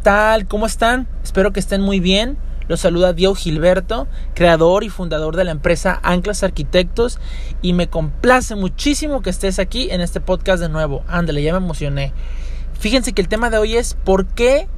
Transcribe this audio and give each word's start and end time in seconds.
tal? 0.00 0.46
¿Cómo 0.46 0.66
están? 0.66 1.06
Espero 1.22 1.52
que 1.52 1.60
estén 1.60 1.82
muy 1.82 2.00
bien. 2.00 2.38
Los 2.68 2.80
saluda 2.80 3.12
Diego 3.12 3.34
Gilberto, 3.34 4.06
creador 4.34 4.84
y 4.84 4.90
fundador 4.90 5.34
de 5.34 5.44
la 5.44 5.50
empresa 5.50 5.98
Anclas 6.04 6.44
Arquitectos 6.44 7.18
y 7.62 7.72
me 7.72 7.88
complace 7.88 8.54
muchísimo 8.54 9.22
que 9.22 9.30
estés 9.30 9.58
aquí 9.58 9.90
en 9.90 10.00
este 10.00 10.20
podcast 10.20 10.62
de 10.62 10.68
nuevo. 10.68 11.02
Ándale, 11.08 11.42
ya 11.42 11.52
me 11.52 11.58
emocioné. 11.58 12.12
Fíjense 12.78 13.12
que 13.12 13.22
el 13.22 13.28
tema 13.28 13.50
de 13.50 13.58
hoy 13.58 13.76
es 13.76 13.94
¿por 13.94 14.26
qué 14.26 14.68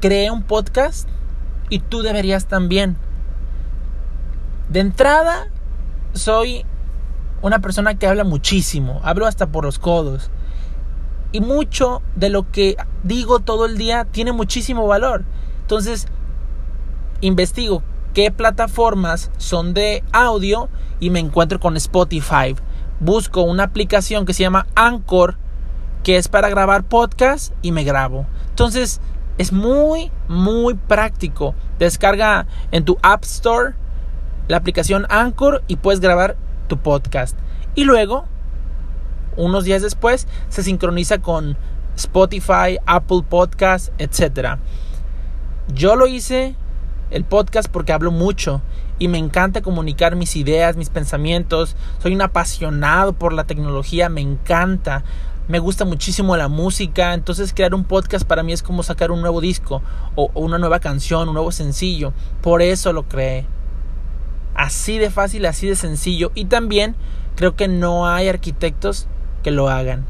creé 0.00 0.30
un 0.30 0.44
podcast 0.44 1.08
y 1.68 1.80
tú 1.80 2.02
deberías 2.02 2.46
también? 2.46 2.96
De 4.68 4.78
entrada, 4.78 5.48
soy 6.14 6.64
una 7.42 7.58
persona 7.58 7.98
que 7.98 8.06
habla 8.06 8.22
muchísimo, 8.22 9.00
hablo 9.02 9.26
hasta 9.26 9.48
por 9.48 9.64
los 9.64 9.80
codos. 9.80 10.30
Y 11.32 11.40
mucho 11.40 12.00
de 12.14 12.28
lo 12.28 12.50
que 12.50 12.76
digo 13.02 13.40
todo 13.40 13.66
el 13.66 13.78
día 13.78 14.04
tiene 14.04 14.32
muchísimo 14.32 14.86
valor. 14.86 15.24
Entonces, 15.62 16.06
investigo 17.20 17.82
qué 18.14 18.30
plataformas 18.30 19.30
son 19.36 19.74
de 19.74 20.02
audio 20.12 20.68
y 20.98 21.10
me 21.10 21.20
encuentro 21.20 21.60
con 21.60 21.76
Spotify. 21.76 22.54
Busco 22.98 23.42
una 23.42 23.64
aplicación 23.64 24.26
que 24.26 24.34
se 24.34 24.42
llama 24.42 24.66
Anchor, 24.74 25.36
que 26.02 26.16
es 26.16 26.28
para 26.28 26.48
grabar 26.48 26.84
podcast 26.84 27.52
y 27.62 27.72
me 27.72 27.84
grabo. 27.84 28.26
Entonces, 28.50 29.00
es 29.38 29.52
muy, 29.52 30.10
muy 30.28 30.74
práctico. 30.74 31.54
Descarga 31.78 32.46
en 32.72 32.84
tu 32.84 32.98
App 33.02 33.24
Store 33.24 33.74
la 34.48 34.58
aplicación 34.58 35.06
Anchor 35.08 35.62
y 35.66 35.76
puedes 35.76 36.00
grabar 36.00 36.36
tu 36.68 36.76
podcast. 36.78 37.38
Y 37.74 37.84
luego, 37.84 38.26
unos 39.36 39.64
días 39.64 39.80
después, 39.80 40.26
se 40.48 40.62
sincroniza 40.62 41.18
con 41.18 41.56
Spotify, 41.96 42.78
Apple 42.86 43.22
Podcast, 43.28 43.92
etc. 43.98 44.58
Yo 45.74 45.96
lo 45.96 46.06
hice 46.06 46.54
el 47.10 47.24
podcast 47.24 47.68
porque 47.68 47.92
hablo 47.92 48.10
mucho 48.10 48.62
y 48.98 49.08
me 49.08 49.18
encanta 49.18 49.62
comunicar 49.62 50.14
mis 50.14 50.36
ideas, 50.36 50.76
mis 50.76 50.90
pensamientos. 50.90 51.74
Soy 52.00 52.14
un 52.14 52.22
apasionado 52.22 53.14
por 53.14 53.32
la 53.32 53.44
tecnología, 53.44 54.08
me 54.08 54.20
encanta. 54.20 55.04
Me 55.48 55.58
gusta 55.58 55.84
muchísimo 55.84 56.36
la 56.36 56.48
música, 56.48 57.14
entonces 57.14 57.52
crear 57.52 57.74
un 57.74 57.84
podcast 57.84 58.24
para 58.24 58.44
mí 58.44 58.52
es 58.52 58.62
como 58.62 58.84
sacar 58.84 59.10
un 59.10 59.20
nuevo 59.20 59.40
disco 59.40 59.82
o, 60.14 60.30
una 60.34 60.58
nueva 60.58 60.78
canción, 60.78 61.28
un 61.28 61.34
nuevo 61.34 61.50
sencillo. 61.50 62.12
Por 62.40 62.62
eso 62.62 62.92
lo 62.92 63.08
creé. 63.08 63.46
Así 64.54 64.98
de 64.98 65.10
fácil, 65.10 65.46
así 65.46 65.66
de 65.66 65.76
sencillo. 65.76 66.30
Y 66.34 66.44
también 66.44 66.94
creo 67.34 67.56
que 67.56 67.66
no 67.66 68.06
hay 68.06 68.28
arquitectos 68.28 69.08
que 69.42 69.50
lo 69.50 69.70
hagan. 69.70 70.04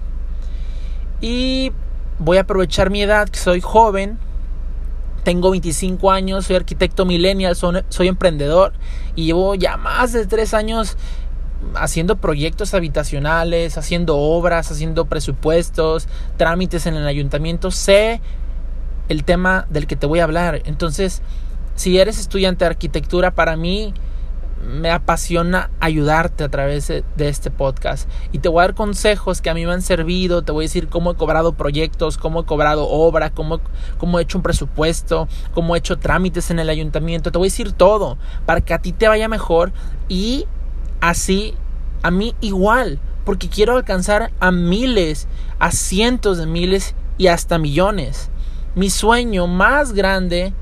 Y 1.20 1.72
voy 2.18 2.38
a 2.38 2.42
aprovechar 2.42 2.90
mi 2.90 3.02
edad, 3.02 3.28
que 3.28 3.38
soy 3.38 3.60
joven, 3.60 4.18
tengo 5.24 5.50
25 5.50 6.10
años, 6.10 6.46
soy 6.46 6.56
arquitecto 6.56 7.04
millennial, 7.04 7.54
soy, 7.56 8.08
emprendedor 8.08 8.72
y 9.14 9.26
llevo 9.26 9.54
ya 9.54 9.76
más 9.76 10.12
de 10.12 10.26
3 10.26 10.54
años 10.54 10.96
haciendo 11.74 12.16
proyectos 12.16 12.72
habitacionales, 12.72 13.76
haciendo 13.76 14.16
obras, 14.16 14.70
haciendo 14.70 15.04
presupuestos, 15.06 16.08
trámites 16.38 16.86
en 16.86 16.94
el 16.94 17.06
ayuntamiento. 17.06 17.70
Sé 17.70 18.20
el 19.08 19.24
tema 19.24 19.66
del 19.68 19.86
que 19.86 19.96
te 19.96 20.06
voy 20.06 20.20
a 20.20 20.24
hablar. 20.24 20.62
Entonces, 20.64 21.20
si 21.74 21.98
eres 21.98 22.18
estudiante 22.18 22.64
de 22.64 22.70
arquitectura, 22.70 23.32
para 23.32 23.56
mí 23.56 23.92
me 24.60 24.90
apasiona 24.90 25.70
ayudarte 25.80 26.44
a 26.44 26.48
través 26.48 26.88
de, 26.88 27.04
este 27.18 27.50
podcast 27.50 28.08
y 28.32 28.38
te 28.38 28.48
voy 28.48 28.60
a 28.60 28.66
dar 28.66 28.74
consejos 28.74 29.40
que 29.40 29.50
a 29.50 29.54
mí 29.54 29.64
me 29.64 29.72
han 29.72 29.82
servido, 29.82 30.42
te 30.42 30.52
voy 30.52 30.64
a 30.64 30.66
decir 30.66 30.88
cómo 30.88 31.12
he 31.12 31.14
cobrado 31.16 31.54
proyectos, 31.54 32.18
cómo 32.18 32.40
he 32.40 32.44
cobrado 32.44 32.88
obra, 32.88 33.30
cómo, 33.30 33.60
cómo 33.98 34.18
he 34.18 34.22
hecho 34.22 34.38
un 34.38 34.42
presupuesto, 34.42 35.28
cómo 35.54 35.74
he 35.74 35.78
hecho 35.78 35.98
trámites 35.98 36.50
en 36.50 36.58
el 36.58 36.68
ayuntamiento, 36.68 37.32
te 37.32 37.38
voy 37.38 37.46
a 37.46 37.50
decir 37.50 37.72
todo 37.72 38.18
para 38.46 38.60
que 38.60 38.74
a 38.74 38.78
ti 38.80 38.92
te 38.92 39.08
vaya 39.08 39.28
mejor 39.28 39.72
y 40.08 40.46
así 41.00 41.54
a 42.02 42.10
mí 42.10 42.34
igual, 42.40 42.98
porque 43.24 43.48
quiero 43.48 43.76
alcanzar 43.76 44.32
a 44.40 44.50
miles, 44.50 45.28
a 45.58 45.70
cientos 45.72 46.38
de 46.38 46.46
miles 46.46 46.94
y 47.18 47.28
hasta 47.28 47.58
millones. 47.58 48.30
Mi 48.74 48.88
sueño 48.88 49.46
más 49.46 49.92
grande 49.92 50.52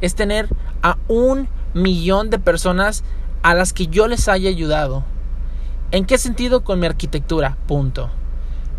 es 0.00 0.14
tener 0.14 0.48
a 0.82 0.96
un 1.08 1.48
millón 1.74 2.30
de 2.30 2.38
personas 2.38 3.04
a 3.42 3.54
las 3.54 3.72
que 3.72 3.86
yo 3.86 4.08
les 4.08 4.28
haya 4.28 4.48
ayudado. 4.50 5.04
¿En 5.90 6.04
qué 6.04 6.18
sentido? 6.18 6.64
Con 6.64 6.80
mi 6.80 6.86
arquitectura. 6.86 7.56
Punto. 7.66 8.10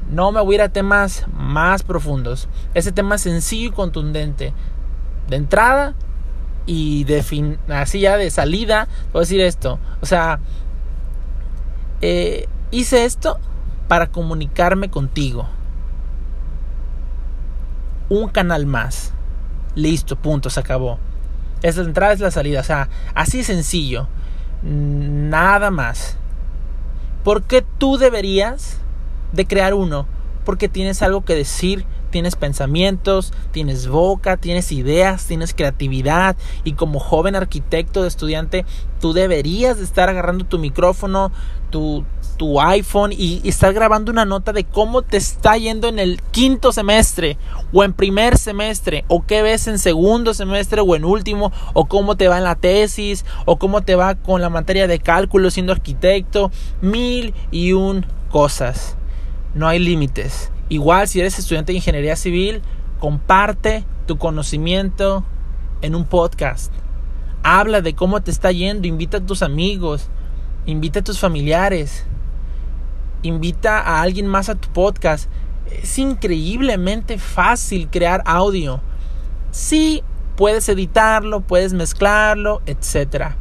No 0.09 0.31
me 0.31 0.41
voy 0.41 0.55
a 0.55 0.57
ir 0.57 0.61
a 0.61 0.69
temas 0.69 1.25
más 1.33 1.83
profundos. 1.83 2.47
Ese 2.73 2.91
tema 2.91 3.17
sencillo 3.17 3.69
y 3.69 3.71
contundente. 3.71 4.53
De 5.27 5.35
entrada 5.35 5.95
y 6.65 7.03
de 7.05 7.23
así 7.69 7.99
ya 8.01 8.17
de 8.17 8.29
salida, 8.29 8.87
voy 9.11 9.19
a 9.19 9.21
decir 9.21 9.41
esto. 9.41 9.79
O 10.01 10.05
sea, 10.05 10.39
eh, 12.01 12.47
hice 12.71 13.05
esto 13.05 13.39
para 13.87 14.07
comunicarme 14.07 14.89
contigo. 14.89 15.47
Un 18.09 18.29
canal 18.29 18.65
más. 18.65 19.13
Listo, 19.75 20.15
punto, 20.15 20.49
se 20.49 20.59
acabó. 20.59 20.99
Esa 21.61 21.81
entrada 21.81 22.13
es 22.13 22.19
la 22.19 22.31
salida. 22.31 22.61
O 22.61 22.63
sea, 22.63 22.89
así 23.13 23.43
sencillo. 23.43 24.07
Nada 24.61 25.71
más. 25.71 26.17
¿Por 27.23 27.43
qué 27.43 27.63
tú 27.77 27.97
deberías 27.97 28.79
de 29.31 29.45
crear 29.45 29.73
uno? 29.73 30.05
Porque 30.49 30.67
tienes 30.67 31.03
algo 31.03 31.23
que 31.23 31.35
decir, 31.35 31.85
tienes 32.09 32.35
pensamientos, 32.35 33.33
tienes 33.51 33.87
boca, 33.87 34.35
tienes 34.35 34.71
ideas, 34.71 35.27
tienes 35.27 35.53
creatividad 35.53 36.35
y 36.63 36.73
como 36.73 36.99
joven 36.99 37.35
arquitecto 37.35 38.01
de 38.01 38.07
estudiante, 38.07 38.65
tú 38.99 39.13
deberías 39.13 39.77
de 39.77 39.83
estar 39.83 40.09
agarrando 40.09 40.45
tu 40.45 40.57
micrófono, 40.57 41.31
tu, 41.69 42.03
tu 42.37 42.59
iPhone 42.59 43.13
y, 43.15 43.47
estar 43.47 43.75
grabando 43.75 44.11
una 44.11 44.25
nota 44.25 44.51
de 44.51 44.63
cómo 44.63 45.03
te 45.03 45.17
está 45.17 45.55
yendo 45.55 45.87
en 45.87 45.99
el 45.99 46.19
quinto 46.31 46.71
semestre 46.71 47.37
o 47.71 47.83
en 47.83 47.93
primer 47.93 48.35
semestre 48.35 49.05
o 49.07 49.23
qué 49.27 49.43
ves 49.43 49.67
en 49.67 49.77
segundo 49.77 50.33
semestre 50.33 50.81
o 50.81 50.95
en 50.95 51.05
último 51.05 51.51
o 51.75 51.85
cómo 51.85 52.17
te 52.17 52.27
va 52.27 52.39
en 52.39 52.43
la 52.43 52.55
tesis 52.55 53.23
o 53.45 53.59
cómo 53.59 53.83
te 53.83 53.93
va 53.93 54.15
con 54.15 54.41
la 54.41 54.49
materia 54.49 54.87
de 54.87 54.97
cálculo 54.97 55.51
siendo 55.51 55.73
arquitecto, 55.73 56.49
mil 56.81 57.35
y 57.51 57.73
un 57.73 58.07
cosas. 58.31 58.95
No 59.53 59.67
hay 59.67 59.79
límites. 59.79 60.51
Igual 60.69 61.07
si 61.07 61.19
eres 61.19 61.39
estudiante 61.39 61.71
de 61.71 61.77
ingeniería 61.77 62.15
civil, 62.15 62.61
comparte 62.99 63.83
tu 64.05 64.17
conocimiento 64.17 65.23
en 65.81 65.95
un 65.95 66.05
podcast. 66.05 66.71
Habla 67.41 67.81
de 67.81 67.95
cómo 67.95 68.21
te 68.21 68.29
está 68.31 68.51
yendo, 68.51 68.87
invita 68.87 69.17
a 69.17 69.25
tus 69.25 69.41
amigos, 69.41 70.09
invita 70.65 70.99
a 70.99 71.03
tus 71.03 71.19
familiares, 71.19 72.05
invita 73.23 73.79
a 73.79 74.01
alguien 74.01 74.27
más 74.27 74.49
a 74.49 74.55
tu 74.55 74.69
podcast. 74.69 75.29
Es 75.71 75.97
increíblemente 75.97 77.17
fácil 77.17 77.89
crear 77.89 78.21
audio. 78.25 78.81
Sí, 79.51 80.03
puedes 80.35 80.69
editarlo, 80.69 81.41
puedes 81.41 81.73
mezclarlo, 81.73 82.61
etc. 82.67 83.33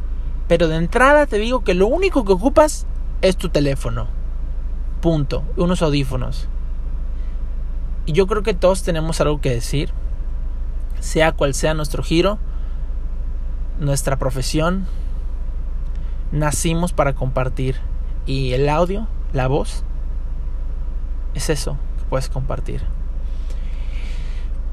Pero 0.46 0.69
de 0.69 0.76
entrada 0.76 1.26
te 1.26 1.38
digo 1.38 1.64
que 1.64 1.75
lo 1.75 1.86
único 1.86 2.25
que 2.25 2.32
ocupas 2.32 2.86
es 3.20 3.36
tu 3.36 3.50
teléfono. 3.50 4.18
Punto. 5.00 5.44
Unos 5.56 5.82
audífonos. 5.82 6.48
Y 8.06 8.12
yo 8.12 8.26
creo 8.26 8.42
que 8.42 8.54
todos 8.54 8.82
tenemos 8.82 9.20
algo 9.20 9.41
que 9.41 9.50
decir, 9.50 9.91
sea 11.00 11.32
cual 11.32 11.54
sea 11.54 11.75
nuestro 11.75 12.03
giro, 12.03 12.38
nuestra 13.78 14.19
profesión, 14.19 14.87
nacimos 16.32 16.92
para 16.92 17.14
compartir. 17.14 17.76
Y 18.26 18.53
el 18.53 18.69
audio, 18.69 19.06
la 19.32 19.47
voz, 19.47 19.84
es 21.34 21.50
eso 21.50 21.76
que 21.98 22.04
puedes 22.04 22.28
compartir. 22.28 22.82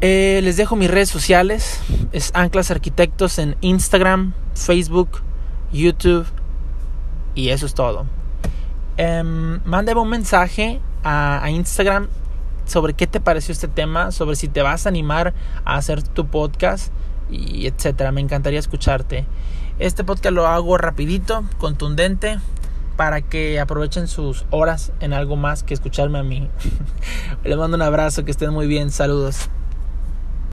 Eh, 0.01 0.41
les 0.43 0.57
dejo 0.57 0.75
mis 0.75 0.91
redes 0.91 1.09
sociales. 1.09 1.79
Es 2.11 2.31
Anclas 2.33 2.71
Arquitectos 2.71 3.39
en 3.39 3.55
Instagram, 3.61 4.33
Facebook, 4.53 5.21
YouTube. 5.71 6.25
Y 7.33 7.49
eso 7.49 7.65
es 7.65 7.73
todo. 7.73 8.05
Eh, 8.97 9.23
mándame 9.23 9.99
un 9.99 10.09
mensaje 10.09 10.79
a, 11.03 11.43
a 11.43 11.49
Instagram 11.51 12.07
sobre 12.65 12.93
qué 12.93 13.07
te 13.07 13.19
pareció 13.19 13.51
este 13.51 13.67
tema, 13.67 14.11
sobre 14.11 14.35
si 14.35 14.47
te 14.47 14.61
vas 14.61 14.85
a 14.85 14.89
animar 14.89 15.33
a 15.63 15.75
hacer 15.75 16.03
tu 16.03 16.27
podcast 16.27 16.91
y 17.29 17.67
etcétera. 17.67 18.11
Me 18.11 18.21
encantaría 18.21 18.59
escucharte. 18.59 19.25
Este 19.79 20.03
podcast 20.03 20.33
lo 20.33 20.47
hago 20.47 20.77
rapidito, 20.77 21.43
contundente, 21.57 22.39
para 22.95 23.21
que 23.21 23.59
aprovechen 23.59 24.07
sus 24.07 24.45
horas 24.51 24.93
en 24.99 25.13
algo 25.13 25.35
más 25.35 25.63
que 25.63 25.73
escucharme 25.73 26.19
a 26.19 26.23
mí. 26.23 26.49
Les 27.43 27.57
mando 27.57 27.75
un 27.75 27.81
abrazo, 27.81 28.23
que 28.23 28.31
estén 28.31 28.51
muy 28.51 28.67
bien, 28.67 28.91
saludos. 28.91 29.49